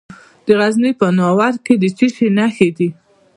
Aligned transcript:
د 0.45 0.47
غزني 0.59 0.91
په 0.99 1.07
ناور 1.17 1.53
کې 1.65 1.73
د 1.81 1.83
څه 1.97 2.07
شي 2.15 2.27
نښې 2.37 2.69
دي؟ 2.77 2.89